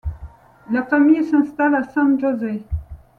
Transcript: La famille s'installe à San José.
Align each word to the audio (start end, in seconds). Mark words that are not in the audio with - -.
La 0.71 0.81
famille 0.83 1.23
s'installe 1.23 1.75
à 1.75 1.83
San 1.83 2.19
José. 2.19 2.63